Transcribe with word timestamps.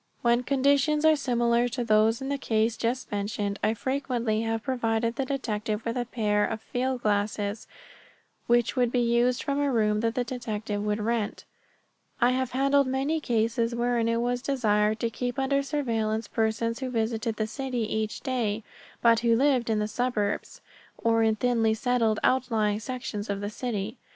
When 0.23 0.41
conditions 0.41 1.05
are 1.05 1.15
similar 1.15 1.67
to 1.67 1.83
those 1.85 2.23
in 2.23 2.29
the 2.29 2.39
case 2.39 2.75
just 2.75 3.11
mentioned 3.11 3.59
I 3.63 3.75
frequently 3.75 4.41
have 4.41 4.63
provided 4.63 5.15
the 5.15 5.25
detective 5.25 5.85
with 5.85 5.95
a 5.95 6.05
pair 6.05 6.43
of 6.43 6.59
field 6.59 7.03
glasses 7.03 7.67
which 8.47 8.75
would 8.75 8.91
be 8.91 8.97
used 9.01 9.43
from 9.43 9.59
a 9.59 9.71
room 9.71 9.99
that 9.99 10.15
the 10.15 10.23
detective 10.23 10.83
would 10.83 10.99
rent. 10.99 11.45
I 12.19 12.31
have 12.31 12.49
handled 12.53 12.87
many 12.87 13.19
cases 13.19 13.75
wherein 13.75 14.07
it 14.07 14.21
was 14.21 14.41
desired 14.41 14.99
to 15.01 15.11
keep 15.11 15.37
under 15.37 15.61
surveillance 15.61 16.27
persons 16.27 16.79
who 16.79 16.89
visited 16.89 17.35
the 17.35 17.45
city 17.45 17.81
each 17.81 18.21
day, 18.21 18.63
but 19.03 19.19
who 19.19 19.35
lived 19.35 19.69
in 19.69 19.77
the 19.77 19.87
suburbs, 19.87 20.61
or 20.97 21.21
in 21.21 21.35
thinly 21.35 21.75
settled 21.75 22.19
outlying 22.23 22.79
sections 22.79 23.29
of 23.29 23.39
the 23.39 23.51
city. 23.51 23.99